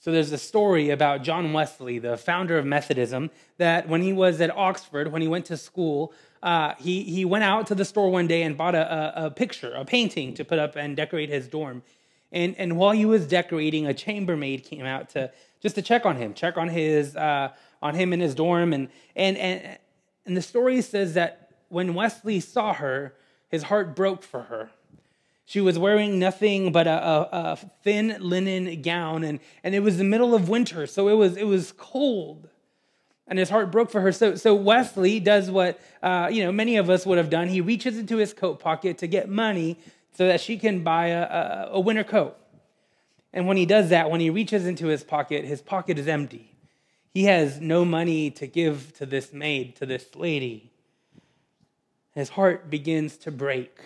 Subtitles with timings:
[0.00, 4.40] So there's a story about John Wesley, the founder of Methodism, that when he was
[4.40, 8.10] at Oxford, when he went to school, uh, he, he went out to the store
[8.10, 11.28] one day and bought a, a, a, picture, a painting to put up and decorate
[11.28, 11.82] his dorm.
[12.32, 16.16] And, and while he was decorating, a chambermaid came out to just to check on
[16.16, 17.50] him, check on his uh,
[17.82, 18.72] on him in his dorm.
[18.72, 19.78] And, and, and,
[20.24, 23.14] and the story says that when Wesley saw her,
[23.50, 24.70] his heart broke for her.
[25.50, 29.98] She was wearing nothing but a, a, a, thin linen gown, and, and it was
[29.98, 32.48] the middle of winter, so it was, it was cold.
[33.26, 34.12] And his heart broke for her.
[34.12, 37.48] So, so Wesley does what uh, you know many of us would have done.
[37.48, 39.76] He reaches into his coat pocket to get money
[40.12, 42.36] so that she can buy a, a, a winter coat.
[43.32, 46.54] And when he does that, when he reaches into his pocket, his pocket is empty.
[47.12, 50.70] He has no money to give to this maid, to this lady.
[52.14, 53.80] His heart begins to break.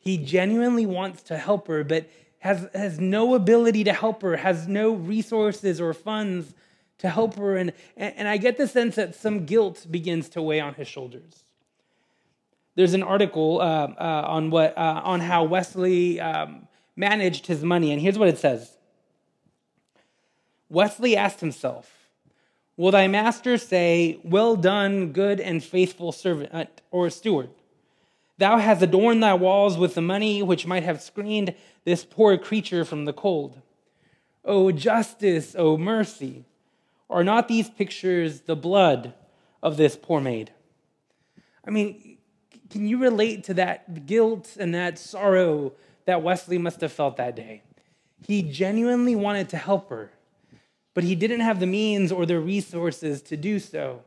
[0.00, 2.08] He genuinely wants to help her, but
[2.40, 6.54] has, has no ability to help her, has no resources or funds
[6.98, 7.56] to help her.
[7.56, 11.44] And, and I get the sense that some guilt begins to weigh on his shoulders.
[12.76, 17.92] There's an article uh, uh, on, what, uh, on how Wesley um, managed his money,
[17.92, 18.76] and here's what it says
[20.70, 21.92] Wesley asked himself,
[22.78, 27.50] Will thy master say, Well done, good and faithful servant or steward?
[28.40, 32.86] Thou hast adorned thy walls with the money which might have screened this poor creature
[32.86, 33.60] from the cold.
[34.46, 36.46] O justice, O mercy,
[37.10, 39.12] are not these pictures the blood
[39.62, 40.52] of this poor maid?
[41.66, 42.16] I mean,
[42.70, 45.74] can you relate to that guilt and that sorrow
[46.06, 47.62] that Wesley must have felt that day?
[48.26, 50.12] He genuinely wanted to help her,
[50.94, 54.02] but he didn't have the means or the resources to do so.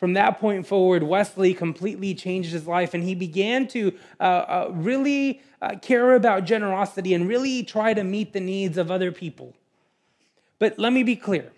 [0.00, 4.70] From that point forward, Wesley completely changed his life and he began to uh, uh,
[4.72, 9.54] really uh, care about generosity and really try to meet the needs of other people.
[10.58, 11.52] But let me be clear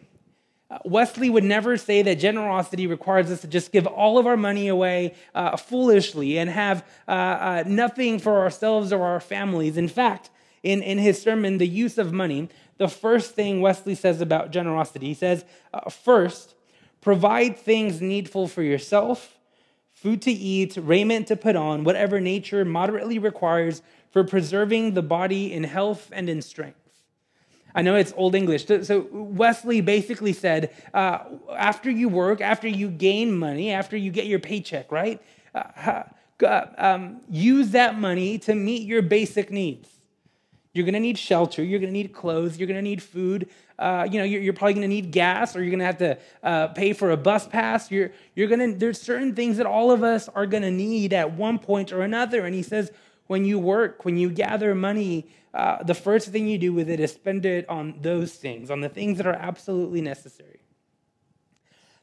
[0.68, 4.36] uh, Wesley would never say that generosity requires us to just give all of our
[4.36, 9.76] money away uh, foolishly and have uh, nothing for ourselves or our families.
[9.76, 10.30] In fact,
[10.64, 12.48] in, in his sermon, The Use of Money,
[12.78, 15.44] the first thing Wesley says about generosity, he says,
[15.88, 16.56] First,
[17.02, 19.36] Provide things needful for yourself
[20.02, 25.52] food to eat, raiment to put on, whatever nature moderately requires for preserving the body
[25.52, 26.78] in health and in strength.
[27.74, 28.66] I know it's Old English.
[28.66, 31.20] So Wesley basically said uh,
[31.56, 35.22] after you work, after you gain money, after you get your paycheck, right?
[35.54, 36.02] Uh,
[36.44, 39.88] uh um, use that money to meet your basic needs.
[40.72, 41.62] You're to need shelter.
[41.62, 42.58] You're to need clothes.
[42.58, 43.48] You're to need food.
[43.82, 45.98] Uh, you know, you're, you're probably going to need gas, or you're going to have
[45.98, 47.90] to uh, pay for a bus pass.
[47.90, 48.78] You're, you're going to.
[48.78, 52.02] There's certain things that all of us are going to need at one point or
[52.02, 52.46] another.
[52.46, 52.92] And he says,
[53.26, 57.00] when you work, when you gather money, uh, the first thing you do with it
[57.00, 60.60] is spend it on those things, on the things that are absolutely necessary.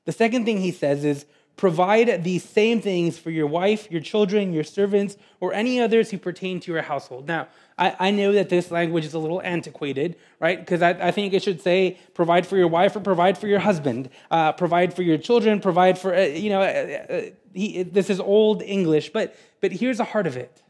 [0.05, 1.25] The second thing he says is
[1.59, 6.17] Provide these same things for your wife, your children, your servants, or any others who
[6.17, 7.27] pertain to your household.
[7.27, 10.59] Now, I, I know that this language is a little antiquated, right?
[10.59, 13.59] Because I, I, think it should say provide for your wife or provide for your
[13.59, 17.21] husband, uh, provide for your children, provide for, uh, you know, uh, uh
[17.53, 20.61] he, this is old English, but, but here's the heart of it.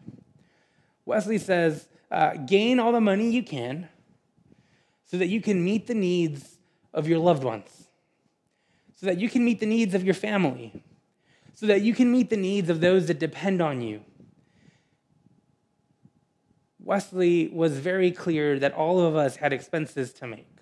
[1.06, 3.90] Wesley says, uh, gain all the money you can
[5.04, 6.58] so that you can meet the needs
[6.94, 7.80] of your loved ones
[9.00, 10.84] so that you can meet the needs of your family,
[11.54, 14.04] so that you can meet the needs of those that depend on you.
[16.90, 20.58] Wesley was very clear that all of us had expenses to make.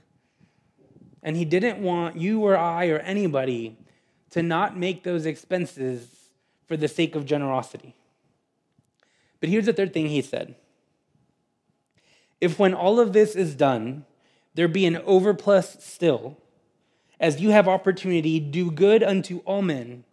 [1.24, 3.78] And he didn't want you or I or anybody
[4.32, 6.06] to not make those expenses
[6.66, 7.96] for the sake of generosity.
[9.40, 10.56] But here's the third thing he said
[12.42, 14.04] If when all of this is done,
[14.54, 16.38] there be an overplus still,
[17.22, 20.04] as you have opportunity, do good unto all men,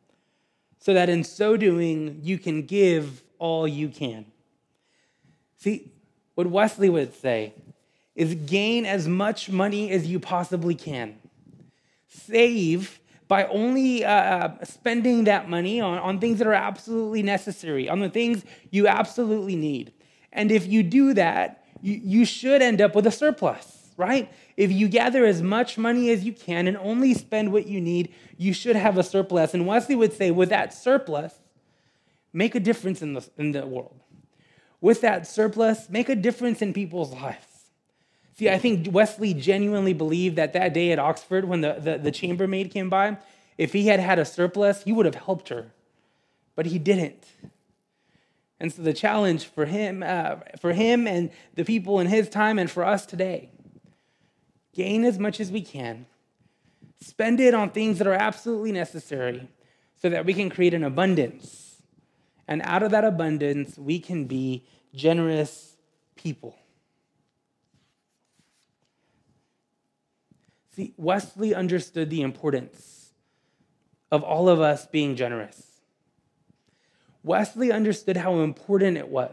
[0.78, 4.26] so that in so doing you can give all you can.
[5.56, 5.90] See,
[6.34, 7.54] what Wesley would say
[8.14, 11.16] is gain as much money as you possibly can.
[12.08, 17.88] Save by only uh, uh, spending that money on, on things that are absolutely necessary,
[17.88, 19.92] on the things you absolutely need.
[20.32, 24.32] And if you do that, you, you should end up with a surplus, right?
[24.56, 28.14] If you gather as much money as you can and only spend what you need,
[28.36, 29.54] you should have a surplus.
[29.54, 31.34] And Wesley would say, with that surplus,
[32.32, 34.03] make a difference in the, in the world.
[34.84, 37.70] With that surplus, make a difference in people's lives.
[38.36, 42.10] See, I think Wesley genuinely believed that that day at Oxford, when the, the, the
[42.10, 43.16] chambermaid came by,
[43.56, 45.72] if he had had a surplus, he would have helped her.
[46.54, 47.24] But he didn't.
[48.60, 52.58] And so the challenge for him, uh, for him and the people in his time
[52.58, 53.48] and for us today
[54.74, 56.04] gain as much as we can,
[57.00, 59.48] spend it on things that are absolutely necessary
[60.02, 61.63] so that we can create an abundance.
[62.46, 65.76] And out of that abundance, we can be generous
[66.16, 66.56] people.
[70.76, 73.12] See, Wesley understood the importance
[74.10, 75.62] of all of us being generous.
[77.22, 79.30] Wesley understood how important it was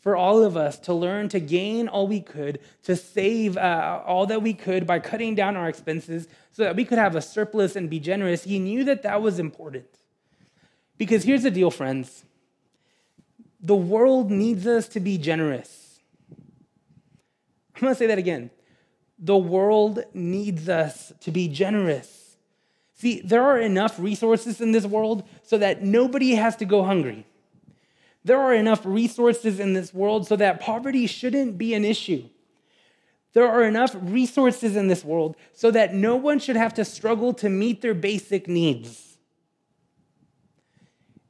[0.00, 4.26] for all of us to learn to gain all we could, to save uh, all
[4.26, 7.76] that we could by cutting down our expenses so that we could have a surplus
[7.76, 8.42] and be generous.
[8.42, 9.86] He knew that that was important.
[10.98, 12.24] Because here's the deal, friends
[13.62, 16.00] the world needs us to be generous.
[17.76, 18.50] I'm going to say that again.
[19.18, 22.36] The world needs us to be generous.
[22.94, 27.26] See, there are enough resources in this world so that nobody has to go hungry.
[28.24, 32.28] There are enough resources in this world so that poverty shouldn't be an issue.
[33.32, 37.32] There are enough resources in this world so that no one should have to struggle
[37.34, 39.16] to meet their basic needs.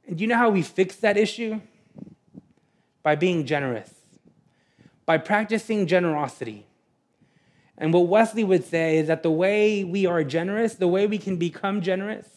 [0.06, 1.61] And you know how we fix that issue?
[3.02, 3.90] By being generous,
[5.06, 6.66] by practicing generosity.
[7.76, 11.19] And what Wesley would say is that the way we are generous, the way we
[11.19, 12.28] can become generous,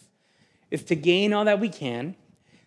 [0.71, 2.15] is to gain all that we can,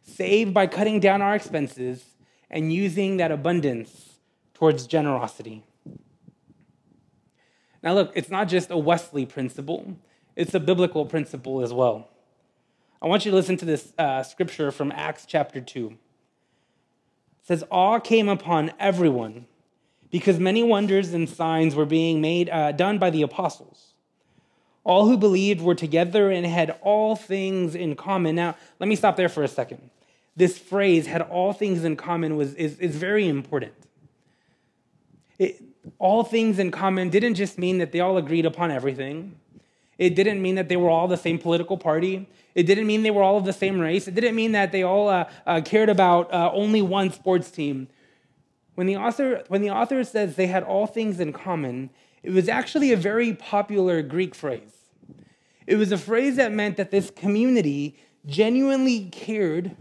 [0.03, 2.05] save by cutting down our expenses,
[2.51, 4.21] and using that abundance
[4.55, 5.65] towards generosity.
[7.83, 9.97] Now, look, it's not just a Wesley principle,
[10.37, 12.09] it's a biblical principle as well.
[13.01, 15.97] I want you to listen to this uh, scripture from Acts chapter 2.
[17.49, 19.47] Says, Awe came upon everyone
[20.11, 23.95] because many wonders and signs were being made uh, done by the apostles.
[24.85, 28.35] All who believed were together and had all things in common.
[28.35, 29.89] Now, let me stop there for a second.
[30.37, 33.73] This phrase, had all things in common, was, is, is very important.
[35.39, 35.63] It,
[35.99, 39.37] all things in common didn't just mean that they all agreed upon everything.
[39.99, 42.29] It didn't mean that they were all the same political party.
[42.55, 44.07] It didn't mean they were all of the same race.
[44.07, 47.89] It didn't mean that they all uh, uh, cared about uh, only one sports team.
[48.77, 51.91] When the, author, when the author says they had all things in common,
[52.23, 54.77] it was actually a very popular Greek phrase.
[55.67, 59.77] It was a phrase that meant that this community genuinely cared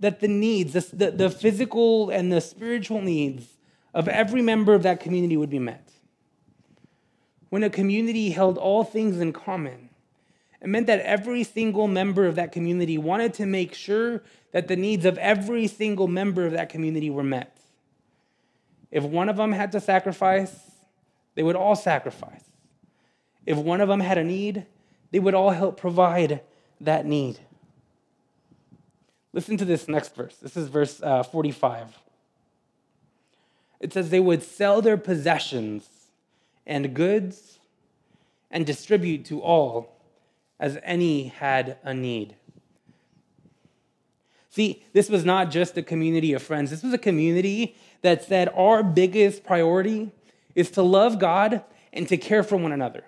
[0.00, 3.58] that the needs, the, the physical and the spiritual needs
[3.92, 5.90] of every member of that community would be met.
[7.48, 9.88] When a community held all things in common,
[10.60, 14.22] it meant that every single member of that community wanted to make sure
[14.52, 17.56] that the needs of every single member of that community were met.
[18.90, 20.54] If one of them had to sacrifice,
[21.34, 22.44] they would all sacrifice.
[23.46, 24.66] If one of them had a need,
[25.10, 26.40] they would all help provide
[26.80, 27.38] that need.
[29.32, 30.36] Listen to this next verse.
[30.36, 31.98] This is verse uh, 45.
[33.80, 35.88] It says, They would sell their possessions
[36.68, 37.58] and goods
[38.50, 39.96] and distribute to all
[40.60, 42.36] as any had a need.
[44.50, 48.48] See, this was not just a community of friends, this was a community that said
[48.54, 50.10] our biggest priority
[50.54, 51.62] is to love God
[51.92, 53.04] and to care for one another.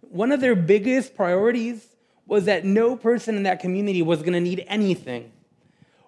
[0.00, 1.86] One of their biggest priorities
[2.26, 5.32] was that no person in that community was going to need anything.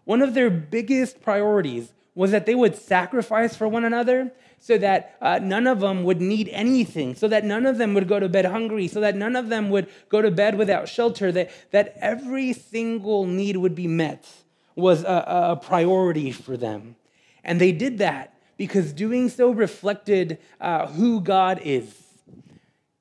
[0.05, 5.17] One of their biggest priorities was that they would sacrifice for one another so that
[5.23, 8.29] uh, none of them would need anything, so that none of them would go to
[8.29, 11.97] bed hungry, so that none of them would go to bed without shelter, that, that
[11.99, 14.29] every single need would be met
[14.75, 16.95] was a, a priority for them.
[17.43, 21.91] And they did that because doing so reflected uh, who God is.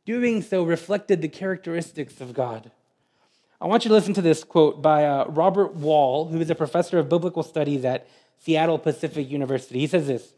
[0.05, 2.71] Doing so reflected the characteristics of God.
[3.59, 6.55] I want you to listen to this quote by uh, Robert Wall, who is a
[6.55, 8.07] professor of biblical studies at
[8.39, 9.79] Seattle Pacific University.
[9.79, 10.33] He says this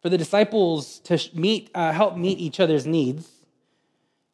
[0.00, 3.28] For the disciples to meet, uh, help meet each other's needs,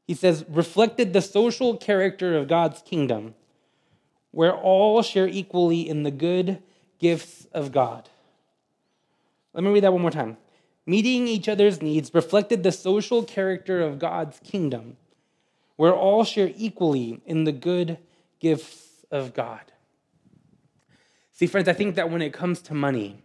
[0.07, 3.35] he says, reflected the social character of God's kingdom,
[4.31, 6.63] where all share equally in the good
[6.99, 8.09] gifts of God.
[9.55, 10.37] Let me read that one more time.
[10.85, 14.97] Meeting each other's needs reflected the social character of God's kingdom,
[15.77, 17.99] where all share equally in the good
[18.41, 19.72] gifts of God.
[21.33, 23.23] See, friends, I think that when it comes to money,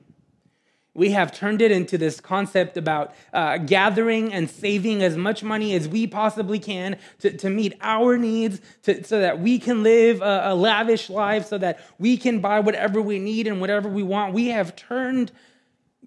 [0.97, 5.75] we have turned it into this concept about uh, gathering and saving as much money
[5.75, 10.21] as we possibly can to, to meet our needs, to, so that we can live
[10.21, 14.01] a, a lavish life, so that we can buy whatever we need and whatever we
[14.01, 14.33] want.
[14.33, 15.31] We have turned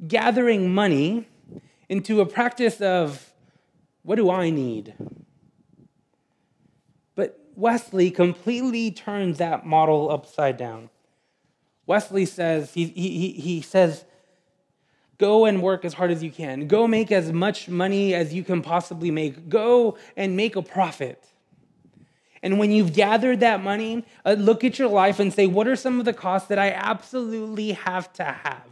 [0.09, 1.29] gathering money
[1.89, 3.33] into a practice of
[4.03, 4.95] what do I need?
[7.15, 10.91] But Wesley completely turns that model upside down.
[11.91, 14.05] Wesley says, he, he, he says,
[15.19, 16.69] Go and work as hard as you can.
[16.69, 19.49] Go make as much money as you can possibly make.
[19.49, 21.25] Go and make a profit.
[22.45, 25.75] And when you've gathered that money, uh, look at your life and say, what are
[25.75, 28.69] some of the costs that I absolutely have to have?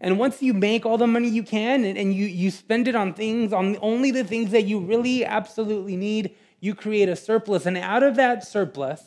[0.00, 2.96] And once you make all the money you can and, and you, you spend it
[2.96, 7.64] on things, on only the things that you really absolutely need, you create a surplus.
[7.64, 9.04] And out of that surplus,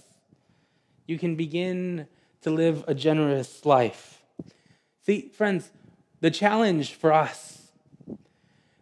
[1.07, 2.07] you can begin
[2.41, 4.23] to live a generous life.
[5.05, 5.71] See, friends,
[6.21, 7.71] the challenge for us,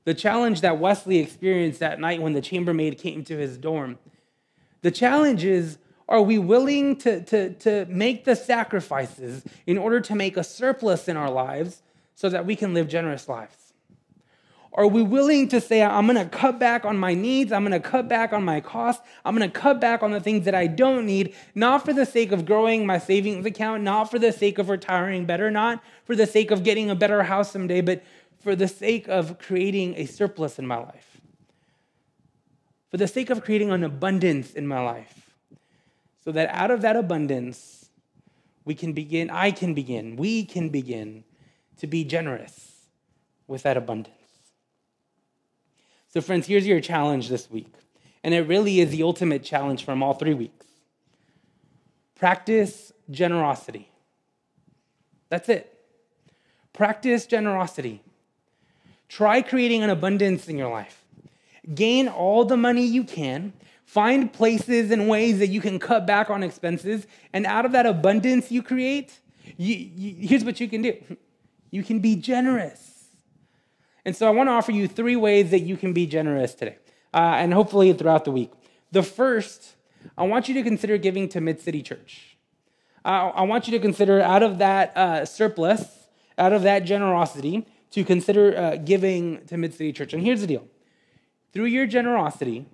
[0.03, 3.99] the challenge that Wesley experienced that night when the chambermaid came to his dorm,
[4.81, 5.77] the challenge is
[6.09, 11.07] are we willing to, to, to make the sacrifices in order to make a surplus
[11.07, 11.83] in our lives
[12.15, 13.60] so that we can live generous lives?
[14.73, 17.79] Are we willing to say, I'm going to cut back on my needs, I'm going
[17.79, 20.55] to cut back on my costs, I'm going to cut back on the things that
[20.55, 24.31] I don't need, not for the sake of growing my savings account, not for the
[24.31, 28.01] sake of retiring better, not for the sake of getting a better house someday, but
[28.39, 31.19] for the sake of creating a surplus in my life,
[32.89, 35.35] for the sake of creating an abundance in my life,
[36.23, 37.89] so that out of that abundance,
[38.63, 41.25] we can begin, I can begin, we can begin
[41.77, 42.85] to be generous
[43.47, 44.20] with that abundance.
[46.11, 47.73] So, friends, here's your challenge this week.
[48.23, 50.65] And it really is the ultimate challenge from all three weeks
[52.15, 53.89] practice generosity.
[55.29, 55.73] That's it.
[56.71, 58.03] Practice generosity.
[59.09, 61.03] Try creating an abundance in your life.
[61.73, 63.53] Gain all the money you can.
[63.85, 67.07] Find places and ways that you can cut back on expenses.
[67.33, 69.19] And out of that abundance you create,
[69.57, 70.93] you, you, here's what you can do
[71.71, 72.90] you can be generous.
[74.05, 76.77] And so I want to offer you three ways that you can be generous today,
[77.13, 78.51] uh, and hopefully throughout the week.
[78.91, 79.75] The first,
[80.17, 82.37] I want you to consider giving to Mid City Church.
[83.05, 87.65] Uh, I want you to consider out of that uh, surplus, out of that generosity,
[87.91, 90.13] to consider uh, giving to Mid City Church.
[90.13, 90.67] And here's the deal
[91.53, 92.65] through your generosity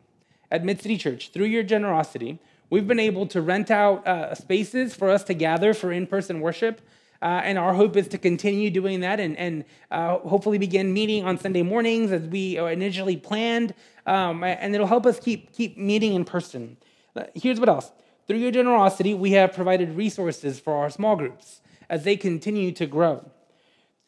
[0.50, 4.96] at Mid City Church, through your generosity, we've been able to rent out uh, spaces
[4.96, 6.82] for us to gather for in person worship
[7.22, 11.24] uh, and our hope is to continue doing that and, and uh, hopefully begin meeting
[11.24, 13.74] on Sunday mornings as we initially planned.
[14.06, 16.78] Um, and it'll help us keep, keep meeting in person.
[17.16, 17.92] Uh, here's what else
[18.28, 22.86] through your generosity, we have provided resources for our small groups as they continue to
[22.86, 23.32] grow.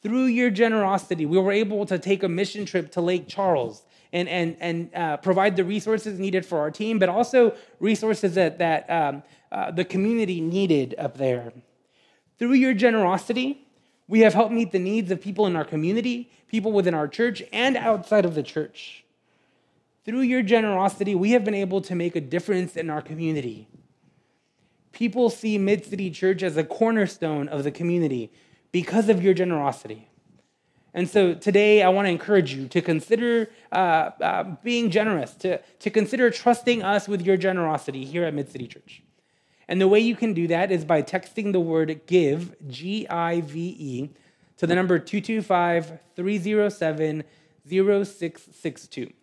[0.02, 4.28] Through your generosity, we were able to take a mission trip to Lake Charles and,
[4.28, 8.90] and, and uh, provide the resources needed for our team, but also resources that, that
[8.90, 11.54] um, uh, the community needed up there.
[12.40, 13.68] Through your generosity,
[14.08, 17.44] we have helped meet the needs of people in our community, people within our church,
[17.52, 19.04] and outside of the church.
[20.06, 23.68] Through your generosity, we have been able to make a difference in our community.
[24.94, 28.32] People see Mid City Church as a cornerstone of the community
[28.72, 30.08] because of your generosity.
[30.94, 35.60] And so today, I want to encourage you to consider uh, uh, being generous, to,
[35.60, 39.04] to consider trusting us with your generosity here at Mid City Church.
[39.70, 43.42] And the way you can do that is by texting the word give, G I
[43.42, 44.10] V E,
[44.58, 47.24] to the number 225 307
[47.68, 49.14] 0662.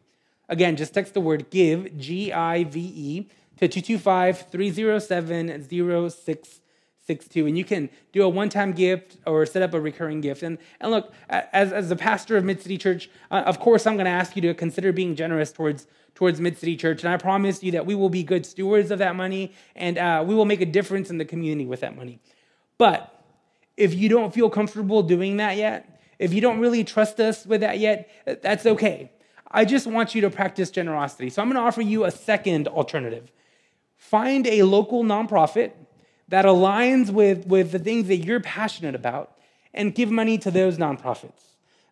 [0.48, 6.60] Again, just text the word give, G I V E, to 225 307 0662.
[7.08, 10.42] And you can do a one time gift or set up a recurring gift.
[10.42, 13.94] And, and look, as, as the pastor of Mid City Church, uh, of course, I'm
[13.94, 15.86] going to ask you to consider being generous towards
[16.16, 17.04] towards Mid City Church.
[17.04, 20.24] And I promise you that we will be good stewards of that money and uh,
[20.26, 22.18] we will make a difference in the community with that money.
[22.78, 23.12] But
[23.76, 27.60] if you don't feel comfortable doing that yet, if you don't really trust us with
[27.60, 28.08] that yet,
[28.42, 29.12] that's okay.
[29.50, 31.30] I just want you to practice generosity.
[31.30, 33.30] So I'm going to offer you a second alternative.
[33.96, 35.72] Find a local nonprofit
[36.28, 39.32] that aligns with, with the things that you're passionate about
[39.72, 41.42] and give money to those nonprofits.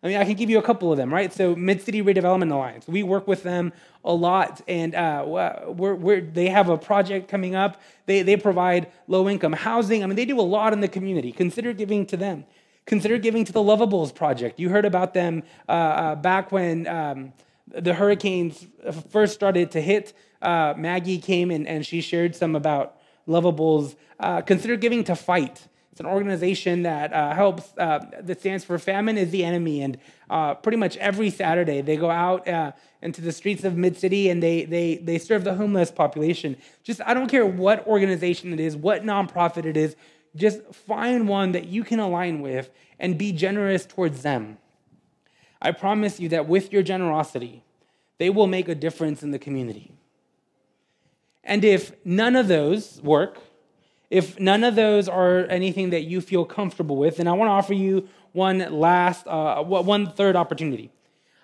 [0.03, 1.33] I mean, I can give you a couple of them, right?
[1.33, 3.73] So, Mid City Redevelopment Alliance, we work with them
[4.03, 7.81] a lot, and uh, we're, we're, they have a project coming up.
[8.05, 10.03] They, they provide low income housing.
[10.03, 11.31] I mean, they do a lot in the community.
[11.31, 12.45] Consider giving to them.
[12.85, 14.59] Consider giving to the Lovables Project.
[14.59, 17.33] You heard about them uh, uh, back when um,
[17.67, 18.67] the hurricanes
[19.09, 20.13] first started to hit.
[20.39, 23.95] Uh, Maggie came and, and she shared some about Lovables.
[24.19, 25.67] Uh, consider giving to Fight.
[25.91, 29.81] It's an organization that uh, helps, uh, that stands for Famine is the Enemy.
[29.81, 29.97] And
[30.29, 34.29] uh, pretty much every Saturday, they go out uh, into the streets of Mid City
[34.29, 36.57] and they, they, they serve the homeless population.
[36.83, 39.95] Just, I don't care what organization it is, what nonprofit it is,
[40.35, 44.57] just find one that you can align with and be generous towards them.
[45.61, 47.63] I promise you that with your generosity,
[48.17, 49.94] they will make a difference in the community.
[51.45, 53.37] And if none of those work,
[54.09, 57.53] if none of those are anything that you feel comfortable with, then I want to
[57.53, 60.91] offer you one last, uh, one third opportunity.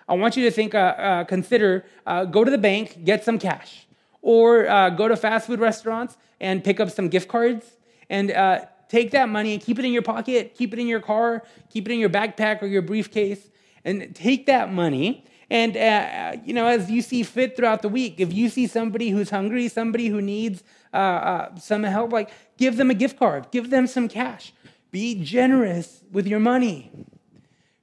[0.08, 3.38] I want you to think, uh, uh, consider, uh, go to the bank, get some
[3.38, 3.86] cash,
[4.20, 7.76] or uh, go to fast food restaurants and pick up some gift cards
[8.10, 11.00] and uh, take that money and keep it in your pocket, keep it in your
[11.00, 13.48] car, keep it in your backpack or your briefcase,
[13.84, 15.24] and take that money.
[15.52, 19.10] And uh, you know, as you see fit throughout the week, if you see somebody
[19.10, 23.86] who's hungry, somebody who needs some help, like give them a gift card, give them
[23.86, 24.54] some cash.
[24.90, 26.90] Be generous with your money.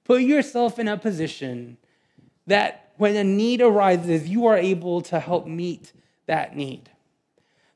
[0.04, 1.78] Put yourself in a position
[2.48, 5.94] that when a need arises, you are able to help meet
[6.26, 6.90] that need.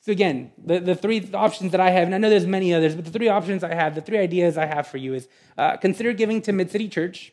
[0.02, 2.96] So, again, the, the three options that I have, and I know there's many others,
[2.96, 5.78] but the three options I have, the three ideas I have for you is uh,
[5.78, 7.32] consider giving to Mid City Church.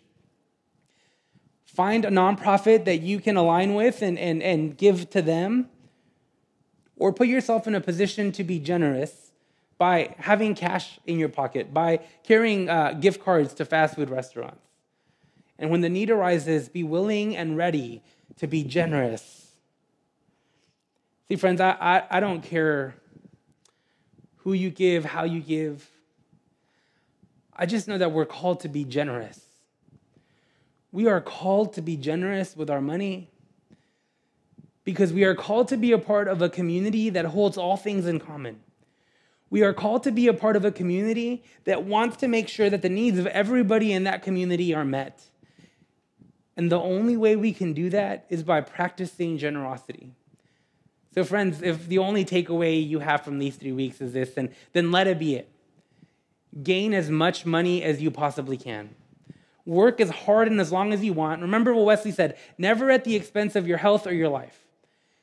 [1.74, 5.68] Find a nonprofit that you can align with and, and, and give to them.
[6.96, 9.30] Or put yourself in a position to be generous
[9.78, 14.66] by having cash in your pocket, by carrying uh, gift cards to fast food restaurants.
[15.60, 18.02] And when the need arises, be willing and ready
[18.38, 19.52] to be generous.
[21.28, 22.96] See, friends, I, I, I don't care
[24.38, 25.88] who you give, how you give.
[27.54, 29.40] I just know that we're called to be generous.
[30.92, 33.30] We are called to be generous with our money
[34.84, 38.06] because we are called to be a part of a community that holds all things
[38.06, 38.60] in common.
[39.50, 42.70] We are called to be a part of a community that wants to make sure
[42.70, 45.22] that the needs of everybody in that community are met.
[46.56, 50.12] And the only way we can do that is by practicing generosity.
[51.14, 54.50] So, friends, if the only takeaway you have from these three weeks is this, then,
[54.72, 55.48] then let it be it.
[56.62, 58.94] Gain as much money as you possibly can.
[59.70, 61.42] Work as hard and as long as you want.
[61.42, 64.66] Remember what Wesley said never at the expense of your health or your life.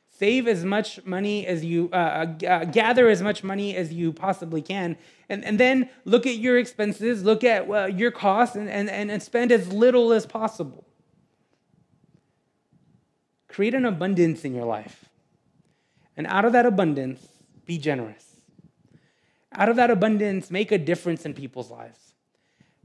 [0.10, 1.96] Save as much money as you, uh,
[2.42, 4.96] uh, uh gather as much money as you possibly can.
[5.28, 9.22] And, and then look at your expenses, look at uh, your costs, and, and, and
[9.22, 10.86] spend as little as possible.
[13.50, 15.10] Create an abundance in your life.
[16.16, 17.28] And out of that abundance,
[17.66, 18.38] be generous.
[19.52, 22.14] Out of that abundance, make a difference in people's lives.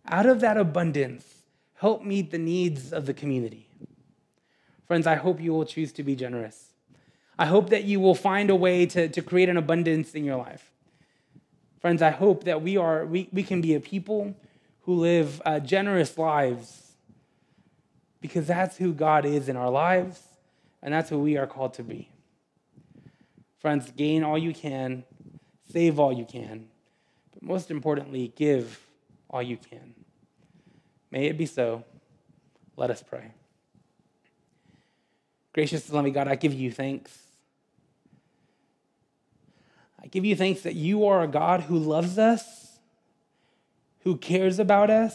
[0.09, 1.32] Out of that abundance,
[1.83, 3.67] help meet the needs of the community.
[4.87, 6.75] Friends, I hope you will choose to be generous.
[7.37, 10.37] I hope that you will find a way to, to create an abundance in your
[10.37, 10.71] life.
[11.81, 14.33] Friends, I hope that we, are, we, we can be a people
[14.83, 16.93] who live uh, generous lives
[18.21, 20.23] because that's who God is in our lives
[20.85, 22.09] and that's who we are called to be.
[23.59, 25.03] Friends, gain all you can,
[25.73, 26.69] save all you can,
[27.33, 28.87] but most importantly, give
[29.29, 29.95] all you can.
[31.13, 31.85] May it be so.
[32.75, 33.33] Let us pray.
[35.53, 37.17] Gracious and loving God, I give you thanks.
[40.03, 42.79] I give you thanks that you are a God who loves us,
[44.01, 45.15] who cares about us,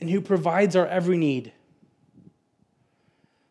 [0.00, 1.52] and who provides our every need.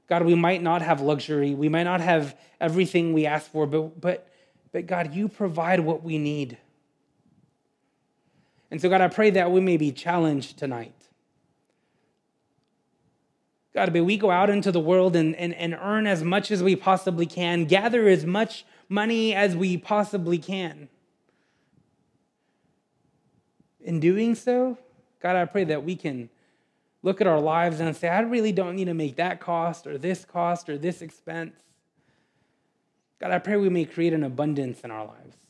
[0.08, 4.02] God, we might not have luxury, we might not have everything we ask for, but,
[4.02, 4.28] but,
[4.72, 6.58] but God, you provide what we need.
[8.76, 11.08] And so, God, I pray that we may be challenged tonight.
[13.74, 16.62] God, may we go out into the world and, and, and earn as much as
[16.62, 20.90] we possibly can, gather as much money as we possibly can.
[23.80, 24.78] In doing so,
[25.22, 26.30] God, I pray that we can
[27.02, 29.98] look at our lives and say, I really don't need to make that cost or
[29.98, 31.56] this cost or this expense.
[33.22, 35.45] God, I pray we may create an abundance in our lives.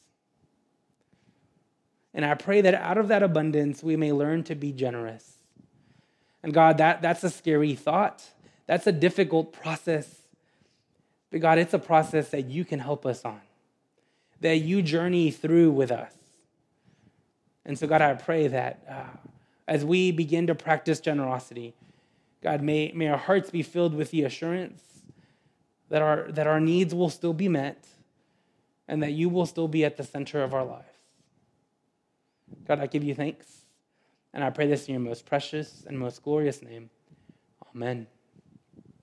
[2.15, 5.37] And I pray that out of that abundance, we may learn to be generous.
[6.41, 8.23] And God, that, that's a scary thought.
[8.65, 10.09] That's a difficult process.
[11.29, 13.41] But God, it's a process that you can help us on,
[14.41, 16.13] that you journey through with us.
[17.63, 18.83] And so, God, I pray that.
[18.89, 19.17] Uh,
[19.67, 21.73] as we begin to practice generosity.
[22.41, 24.81] God, may, may our hearts be filled with the assurance
[25.89, 27.85] that our, that our needs will still be met
[28.87, 30.94] and that you will still be at the center of our lives.
[32.67, 33.65] God, I give you thanks,
[34.33, 36.89] and I pray this in your most precious and most glorious name.
[37.75, 38.07] Amen.